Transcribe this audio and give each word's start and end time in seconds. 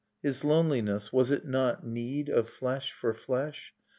His 0.23 0.43
loneliness— 0.43 1.13
was 1.13 1.29
it 1.29 1.45
not 1.45 1.85
need 1.85 2.27
Of 2.27 2.49
flesh 2.49 2.91
for 2.91 3.13
flesh? 3.13 3.75